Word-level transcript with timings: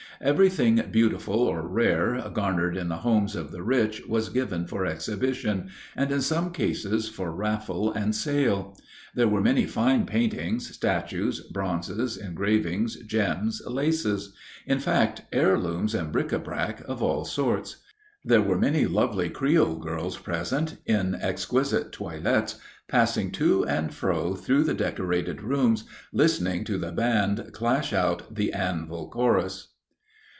Everything 0.23 0.79
beautiful 0.91 1.39
or 1.41 1.67
rare 1.67 2.23
garnered 2.31 2.77
in 2.77 2.89
the 2.89 2.97
homes 2.97 3.35
of 3.35 3.51
the 3.51 3.63
rich 3.63 4.03
was 4.05 4.29
given 4.29 4.67
for 4.67 4.85
exhibition, 4.85 5.71
and 5.95 6.11
in 6.11 6.21
some 6.21 6.51
cases 6.51 7.09
for 7.09 7.31
raffle 7.31 7.91
and 7.91 8.13
sale. 8.15 8.77
There 9.15 9.27
were 9.27 9.41
many 9.41 9.65
fine 9.65 10.05
paintings, 10.05 10.75
statues, 10.75 11.39
bronzes, 11.39 12.17
engravings, 12.17 12.97
gems, 12.97 13.63
laces 13.65 14.31
in 14.67 14.77
fact, 14.77 15.23
heirlooms 15.33 15.95
and 15.95 16.11
bric 16.11 16.27
à 16.27 16.43
brac 16.43 16.81
of 16.81 17.01
all 17.01 17.25
sorts. 17.25 17.77
There 18.23 18.43
were 18.43 18.59
many 18.59 18.85
lovely 18.85 19.31
creole 19.31 19.79
girls 19.79 20.17
present, 20.19 20.77
in 20.85 21.15
exquisite 21.19 21.91
toilets, 21.91 22.59
passing 22.87 23.31
to 23.31 23.65
and 23.65 23.91
fro 23.91 24.35
through 24.35 24.65
the 24.65 24.75
decorated 24.75 25.41
rooms, 25.41 25.83
listening 26.13 26.63
to 26.65 26.77
the 26.77 26.91
band 26.91 27.49
clash 27.53 27.91
out 27.91 28.35
the 28.35 28.53
Anvil 28.53 29.09
Chorus. 29.09 29.69